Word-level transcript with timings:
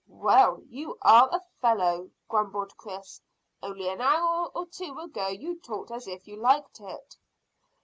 "Well, 0.07 0.63
you 0.67 0.97
are 1.03 1.29
a 1.31 1.41
fellow!" 1.61 2.09
grumbled 2.27 2.75
Chris. 2.75 3.21
"Only 3.61 3.87
an 3.87 4.01
hour 4.01 4.47
or 4.55 4.65
two 4.65 4.97
ago 4.97 5.27
you 5.27 5.59
talked 5.59 5.91
as 5.91 6.07
if 6.07 6.27
you 6.27 6.37
liked 6.37 6.79
it." 6.79 7.17